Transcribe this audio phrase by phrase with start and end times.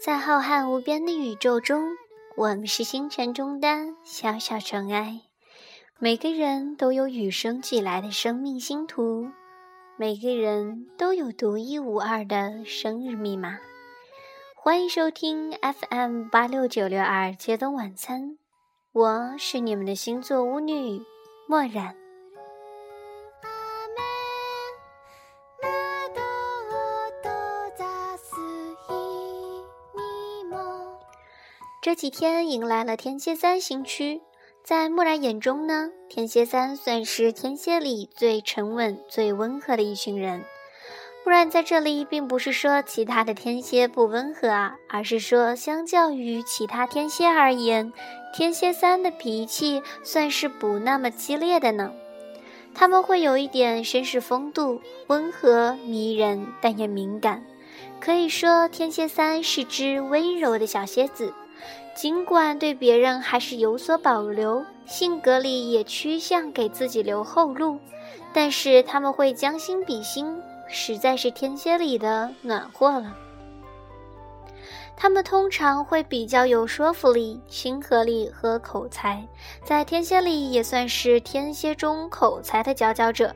[0.00, 1.96] 在浩瀚无边的宇宙中，
[2.36, 3.68] 我们是星辰中的
[4.04, 5.22] 小小尘埃。
[5.98, 9.28] 每个人都有与生俱来的生命星图，
[9.96, 13.58] 每个人都有独一无二的生日密码。
[14.54, 18.38] 欢迎收听 FM 八六九六二街灯晚餐，
[18.92, 21.02] 我是你们的星座巫女
[21.48, 21.96] 墨染。
[31.88, 34.20] 这几天迎来了天蝎三星区。
[34.62, 40.44] 在木然眼中呢，天蝎三算是天蝎里最沉稳、最温和的一群人。
[41.24, 47.90] 木然在这里并不是说其他的天蝎不温和啊，而是说相较于其他天蝎而言，
[48.34, 51.90] 天蝎三的脾气算是不那么激烈的呢。
[52.74, 57.46] 他们会有一点绅士风度，温和迷人，但也敏感。
[57.98, 61.32] 可以说，天蝎三是只温柔的小蝎子。
[62.00, 67.80] 尽管对别人还是有所保留，性格里也趋向给自己留后路，
[68.32, 73.16] 但是他们会将心比心，实在是天蝎里的暖和了。
[75.00, 79.24] 他们通常会比较有说服力、亲和力和口才，
[79.62, 83.32] 在天蝎里也算是天蝎中口才的佼佼者。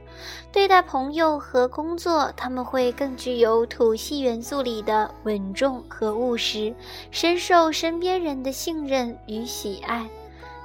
[0.51, 6.75] 对待朋友和工作，他们会更具有土系元素里的稳重和务实，
[7.13, 10.09] 深受身边人的信任与喜爱，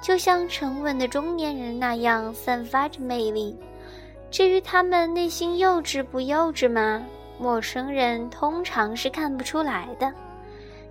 [0.02, 3.56] 就像沉稳的中年人那样散发着魅力。
[4.32, 7.04] 至于他们内心幼稚不幼稚吗？
[7.38, 10.12] 陌生人通常是看不出来的。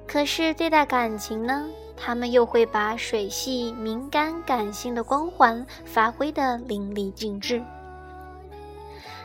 [0.06, 7.62] 可是对待感情呢，他们又会把水系、敏感、感性的光环发挥得淋漓尽致。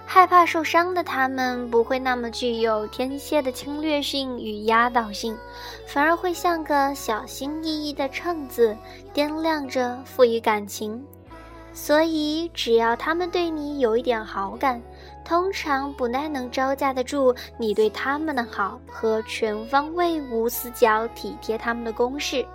[0.05, 5.37] 害怕受伤的他们，不会那么具有天蝎的侵略性与压倒性，
[5.87, 8.75] 反而会像个小心翼翼的秤子，
[9.13, 11.01] 掂量着赋予感情。
[11.73, 14.81] 所以，只要他们对你有一点好感，
[15.31, 22.45] 通常不太能招架得住你对他们的好和全方位无死角体贴他们的攻势。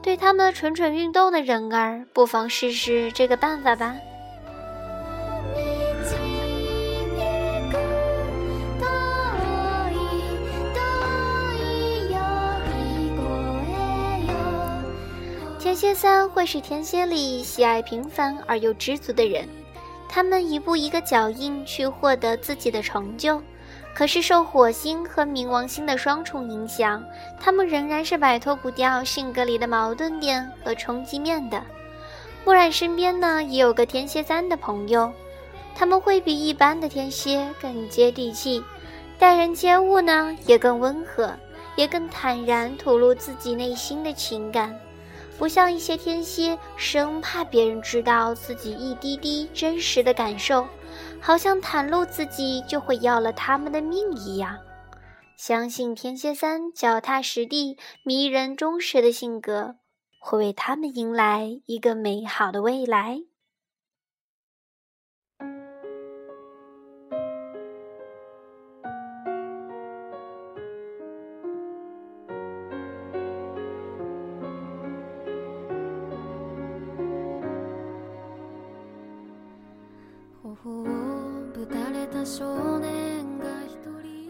[0.00, 3.94] 对他们蠢蠢欲动的人儿，不妨试试这个办法吧。
[15.58, 19.46] 天蝎三会是天蝎里喜爱平凡而又知足的人，
[20.16, 23.38] 他们一步一个脚印去获得自己的成就。
[23.94, 27.04] 可是受火星和冥王星的双重影响，
[27.38, 31.62] 他们仍然是摆脱不掉性格里的矛盾点和冲击面的。
[32.46, 35.12] 木染身边呢也有个天蝎三的朋友，
[35.74, 38.64] 他们会比一般的天蝎更接地气，
[39.18, 41.30] 待人接物呢也更温和，
[41.74, 44.74] 也更坦然吐露自己内心的情感。
[45.38, 50.66] 不像一些天蝎，生怕别人知道自己一滴滴真实的感受，
[51.20, 54.58] 好像袒露自己就会要了他们的命一样。
[55.36, 59.76] 相信天蝎三脚踏实地、迷人忠实的性格，
[60.18, 63.20] 会为他们迎来一个美好的未来。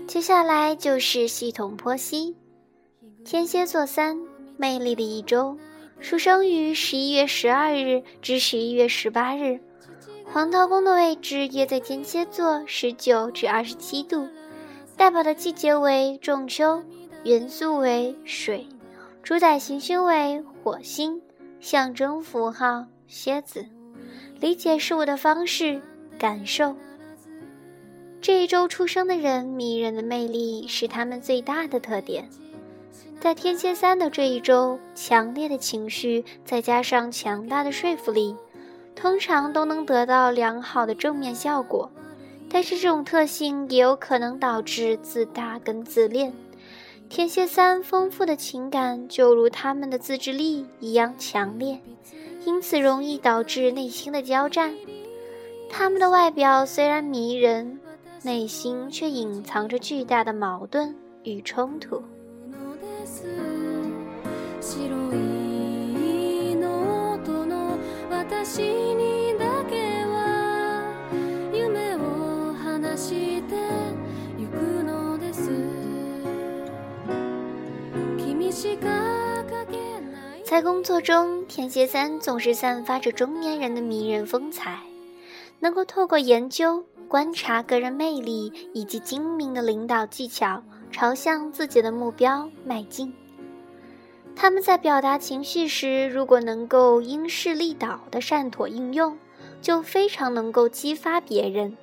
[0.06, 2.34] 接下来就是系统剖析，
[3.24, 4.18] 天蝎座三
[4.56, 5.56] 魅力的一周，
[6.00, 9.60] 出生于十一月十二日至十一月十八日，
[10.24, 14.26] 黄道宫的位置也在天蝎座十九至二十七度，
[14.96, 16.82] 代表的季节为仲秋，
[17.24, 18.66] 元素为水，
[19.22, 21.20] 主宰行星为火星，
[21.60, 23.66] 象征符号蝎子，
[24.40, 25.80] 理解事物的方式
[26.18, 26.74] 感受。
[28.26, 32.28] 这一周出生的人，迷人的魅力是他们最大的特点。
[33.20, 38.34] 在天蝎三的这一周，强烈的情绪再加上强大的说服力，
[38.96, 41.88] 通常都能得到良好的正面效果。
[42.50, 46.32] 但是这种特性也有可能导致自大跟自恋。
[47.08, 51.78] 天蝎三丰富的情感就如他们的自制力一样强烈，
[52.44, 54.74] 因此容易导致内心的交战。
[55.70, 57.78] 他们的外表虽然迷人。
[58.22, 62.02] 内心却隐藏着巨大的矛盾与冲突。
[80.44, 84.80] 在工作中，天蝎三总是散发着中年人的迷人风采，
[85.60, 93.12] 能够透过研究、观察个人魅力以及精明的领导技巧，朝向自己的目标迈进。
[94.34, 99.16] 他们在表达情绪时，如果能够因势利导的善妥应用，
[99.62, 101.76] 就非常能够激发别人，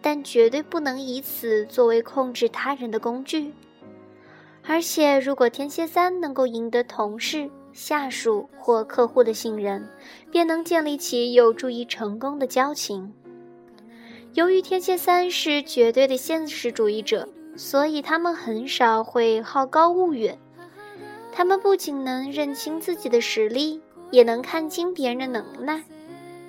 [0.00, 3.52] 但绝对不能以此作为控制他人的工具。
[4.64, 9.86] 而且，如果天蝎三能够赢得同事、下属或客户的信任，
[10.30, 13.12] 便能建立起有助于成功的交情。
[14.34, 20.38] 由于天蝎三是绝对的现实主义者，所以他们很少会好高骛远。
[21.30, 23.80] 他们不仅能认清自己的实力，
[24.10, 25.84] 也能看清别人的能耐，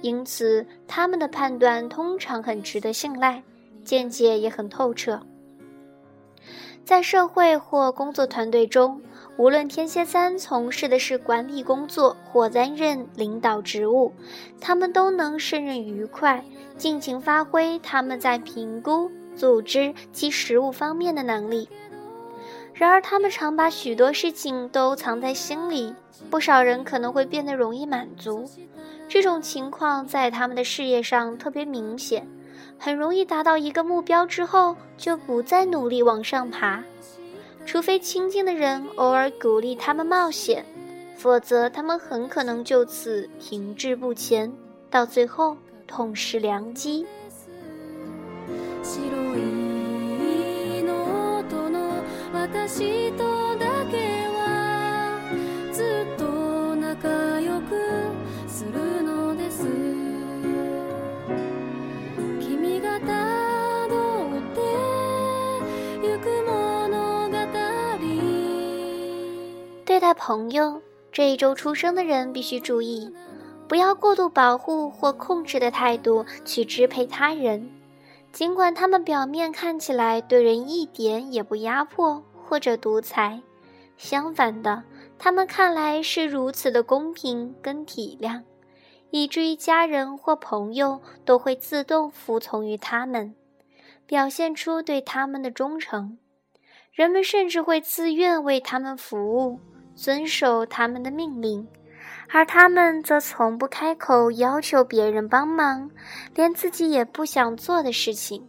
[0.01, 3.43] 因此他们的判断通常很值得信赖，
[3.83, 5.19] 见解也很透彻。
[6.85, 9.01] 在社会或工作团队中，
[9.35, 14.13] 无论天蝎三从事的是管理工作或担任领导职务，
[14.61, 16.45] 他们都能胜任愉快，
[16.77, 21.67] 尽情发挥他们在评估、组织及实务方面的能力。
[22.75, 25.93] 然而，他们常把许多事情都藏在心里，
[26.29, 28.49] 不少人可能会变得容易满足。
[29.07, 32.27] 这种情况在他们的事业上特别明显，
[32.79, 36.83] 很容易达到一个目标之后就不再努力往上爬，
[37.65, 40.65] 除非亲近的人偶尔鼓励他们冒险，
[41.15, 44.53] 否则他们很可能就此停滞不前，
[44.89, 45.57] 到最后
[45.87, 47.05] 痛失良机。
[70.03, 70.81] 待朋友，
[71.13, 73.09] 这一周出生的人必须注意，
[73.69, 77.71] 不要过度保护或控制的态度去支配他人，
[78.33, 82.21] 尽管他们表面看起来对人一点也不压迫。
[82.45, 83.41] 或者独裁，
[83.97, 84.83] 相反的，
[85.17, 88.41] 他们看来是如此的公平跟体谅，
[89.09, 93.33] 以至于家人或朋友都会自动服从于他们，
[94.05, 96.17] 表现出对他们的忠诚。
[96.91, 99.59] 人们甚至会自愿为他们服务，
[99.95, 101.67] 遵守他们的命令，
[102.29, 105.89] 而他们则从不开口要求别人帮忙，
[106.35, 108.47] 连自己也不想做的事情。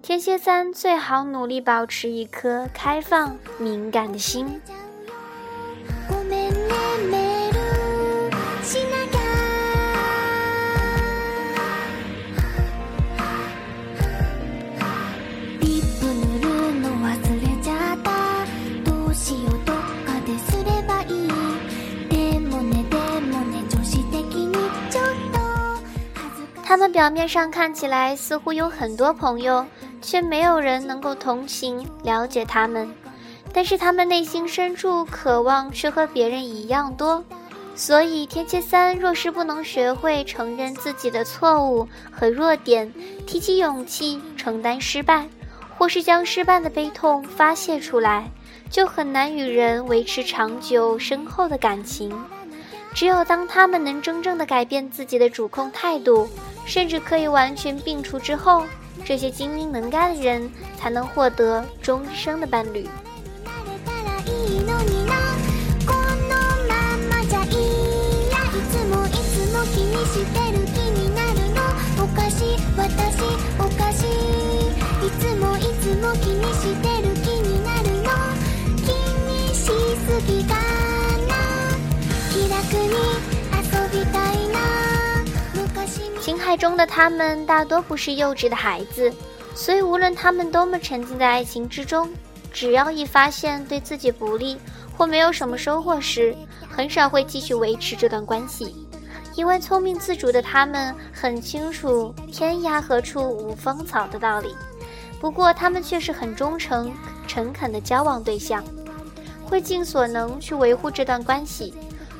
[0.00, 4.60] 天蝎三最好努力保持一颗开放、敏感的心。
[26.68, 29.64] 他们表面上看起来似乎有很多朋友。
[30.02, 32.88] 却没有人能够同情、了解他们，
[33.52, 37.24] 但是他们内心深处渴望却和别人一样多。
[37.74, 42.92] 所以，天蝎三若是不能学会承认自己的错误和弱点，
[43.26, 45.28] 提起勇气承担失败，
[45.76, 48.30] 或是将失败的悲痛发泄出来，
[48.70, 52.14] 就很难与人维持长久深厚的感情。
[52.98, 56.28] 只有当他们能真正的改变自己的主控态度，
[56.66, 58.64] 甚至可以完全摒除之后。
[59.04, 62.88] 这些精明能干的人才能获得终生的伴侣。
[86.68, 89.10] 中的他们大多不是幼稚的孩子，
[89.54, 92.10] 所以无论他们多么沉浸在爱情之中，
[92.52, 94.58] 只要一发现对自己不利
[94.94, 96.36] 或没有什么收获时，
[96.68, 98.76] 很少会继续维持这段关系。
[99.34, 104.54] 因为聪明自主的他们很清楚“天涯何处无芳草”的道理。
[105.18, 106.92] 不过，他们却是很忠诚、
[107.26, 108.62] 诚恳的交往对象，
[109.42, 111.72] 会尽所能去维护这段关系。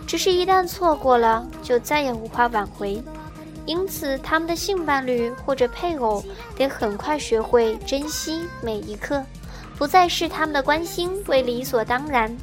[0.07, 3.05] 只是，一旦错过了，就再也无法挽回。
[3.69, 6.25] 因此，他们的性伴侣或者配偶
[6.57, 9.23] 得很快学会珍惜每一刻，
[9.77, 12.35] 不再视他们的关心为理所当然，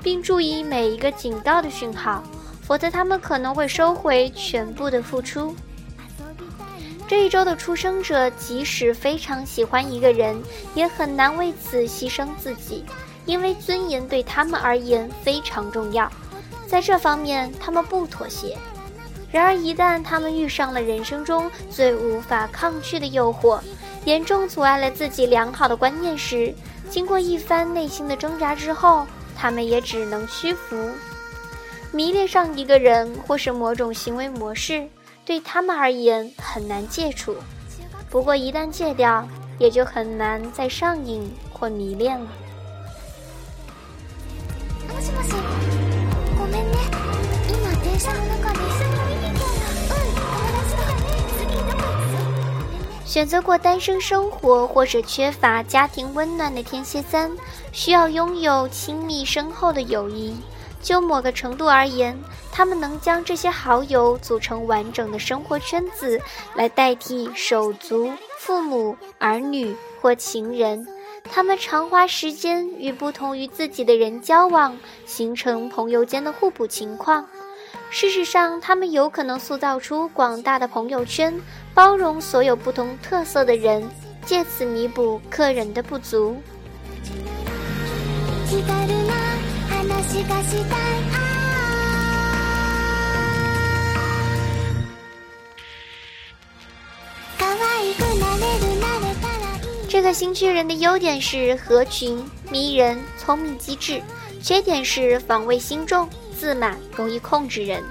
[0.00, 2.22] 并注意每一个警告的讯号，
[2.62, 5.56] 否则他们可能会收回全部的付出。
[7.08, 10.40] 这一周的出生者即使非常喜欢一个人，
[10.76, 12.84] 也很难为此牺牲自己，
[13.26, 16.08] 因为尊严对他们而言非常重要。
[16.68, 18.56] 在这方面他们不妥协。
[19.32, 23.60] 然而，一旦他们遇上了人生中最无法抗拒的诱惑，
[24.04, 26.52] 严重阻碍了自己良好的观念时，
[26.88, 29.06] 经过一番内心的挣扎之后，
[29.36, 30.90] 他们也只能屈服。
[31.92, 34.88] 迷恋上一个人或是某种行为模式，
[35.24, 37.36] 对他们而言很难戒除。
[38.10, 39.26] 不过，一旦戒掉，
[39.58, 42.26] 也就很难再上瘾或迷恋了。
[53.10, 57.28] 选择过单身生活或者缺乏家庭温暖的天蝎三，
[57.72, 60.32] 需要拥有亲密深厚的友谊。
[60.80, 62.16] 就某个程度而言，
[62.52, 66.20] 他们能将这些好友组成完整的生活圈子，
[66.54, 70.86] 来代替手足、父母、儿女或情人。
[71.24, 77.26] 他们常花时间与不同于自己的人交往，形成朋友间的互补情况。
[77.92, 81.34] 事实上，他们有可能塑造出广大的朋友圈，
[81.74, 83.88] 包容所有不同特色的人，
[84.26, 86.36] 借此弥补客人的不足。
[99.88, 104.00] 这个新区人的优点是合群、迷人、聪明机智，
[104.42, 106.08] 缺点是防卫心重。
[106.38, 107.82] 自满，容易控制人。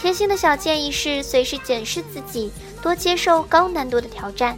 [0.00, 2.50] 贴心的小建议是：随时检视自己，
[2.82, 4.56] 多接受高难度的挑战，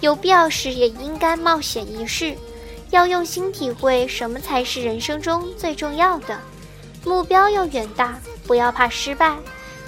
[0.00, 2.36] 有必要时也应该冒险一试。
[2.90, 6.38] 要用心体会什么才是人生中最重要的。
[7.04, 9.36] 目标要远大，不要怕失败。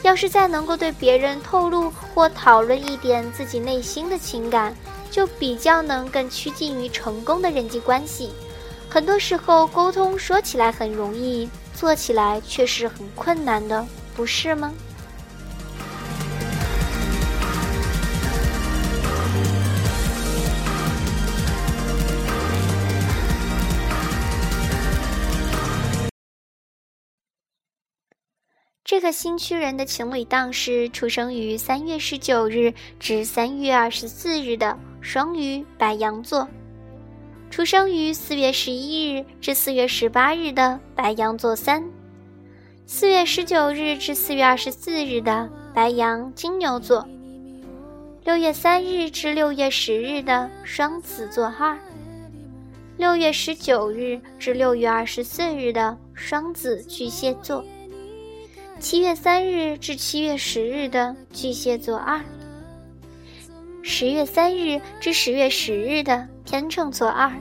[0.02, 4.74] 要是再能够对别人透露或讨论一点自己内心的情感，
[5.10, 8.30] 就比较能更趋近于成功的人际关系。
[8.88, 11.48] 很多时候，沟通说起来很容易。
[11.74, 14.72] 做起来却是很困难的，不是吗？
[28.84, 36.46] 这个新区人的情侣档是出生于三月十九日至三月二十四日的双鱼白羊座。
[37.50, 41.82] 出生于四月十一日至四月十八日的白羊座三，
[42.84, 47.08] 四月十九日至四月二十四日的白羊金牛座，
[48.24, 51.78] 六月三日至六月十日的双子座二，
[52.98, 57.64] 六月十九日至六月二十四日的双子巨蟹座，
[58.84, 62.20] 七月三日至七月十日的巨蟹座二，
[63.82, 66.28] 十月三日至十月十日的。
[66.44, 67.32] 天秤座二，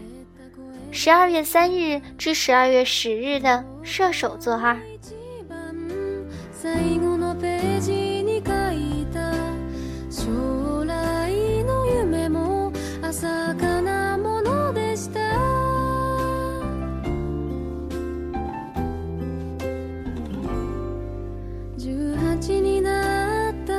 [0.89, 4.79] 十二月三日至十二月十日的射手座二。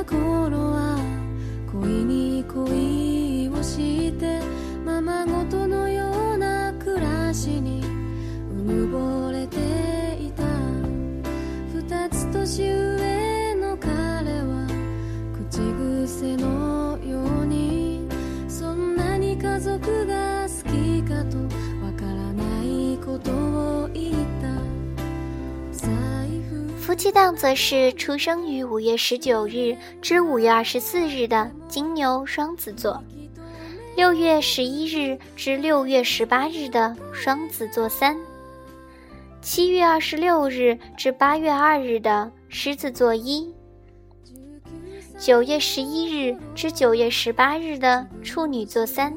[0.05, 0.97] 頃は
[1.71, 4.39] 恋に恋をして
[4.85, 7.81] ままごとのような暮らしに
[8.51, 9.57] うぬぼれて
[10.21, 10.43] いた
[11.73, 12.31] 二つ
[26.95, 33.03] 妻档则是出生于五月十九日至五月二十四日的金牛双子座，
[33.97, 38.15] 六月十一日至六月十八日的双子座三，
[39.41, 43.53] 七月二十六日至八月二日的狮子座一，
[45.19, 49.13] 九月十一日至九月十八日的处女座三，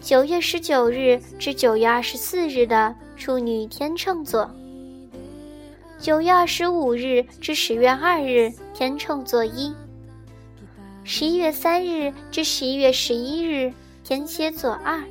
[0.00, 4.50] 九月十九日至九月二十四日的处女天秤座。
[6.00, 9.74] 九月二十五日至十月二日，天秤座一；
[11.02, 13.72] 十一月三日至十一月十一日，
[14.04, 15.02] 天蝎座二；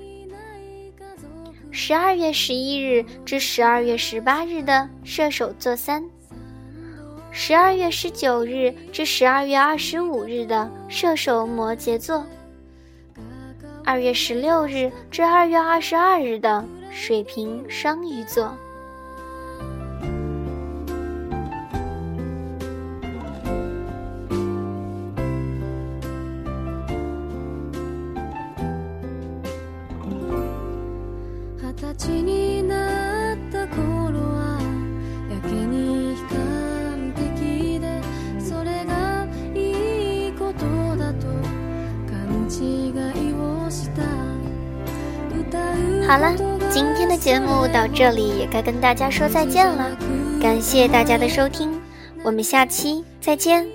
[1.71, 6.01] 十二月十一日至十二月十八日的射手座三；
[7.31, 12.23] 十二月十九日至十二月二十五日的射手摩羯座；
[13.83, 18.57] 二月十六日至二月二十二日的水瓶双鱼座。
[46.07, 46.33] 好了，
[46.69, 49.91] 今天的节目到这里也该跟大家说再见了，
[50.41, 51.69] 感谢大家的收听，
[52.23, 53.67] 我们下期再见。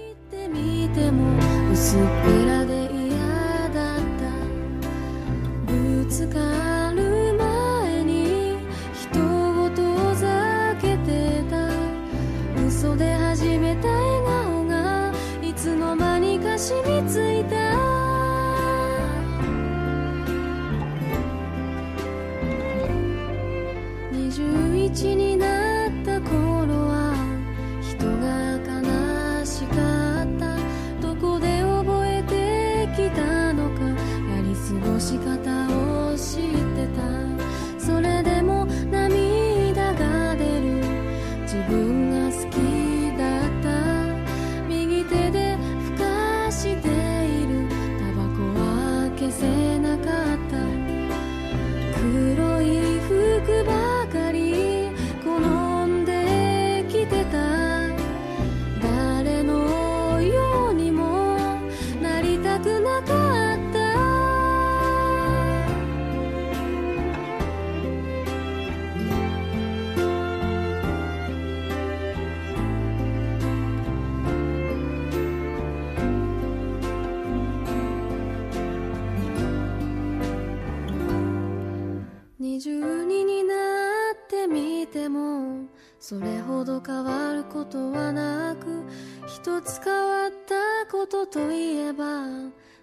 [85.03, 85.67] でも
[85.99, 88.85] それほど変わることはなく
[89.27, 92.29] 一つ変わったことといえば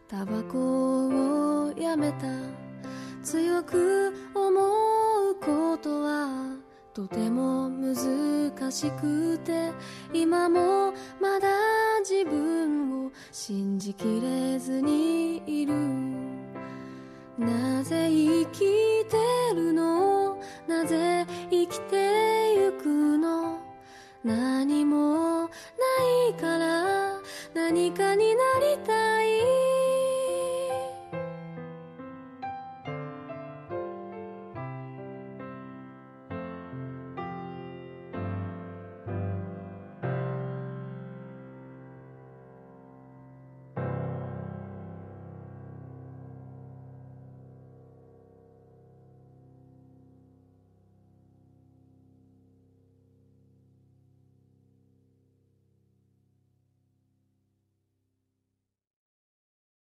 [0.06, 2.28] タバコをやめた。
[3.24, 4.50] 強く思
[5.32, 6.58] うことは
[6.94, 9.72] とても難しくて
[10.14, 11.48] 今もまだ
[12.02, 16.39] 自分を信じきれずにいる。
[17.40, 19.18] なぜ生きて
[19.56, 20.38] るの？
[20.68, 23.60] なぜ生きてゆくの？
[24.26, 25.48] 何もな
[26.30, 27.22] いから
[27.54, 29.69] 何かになりたい。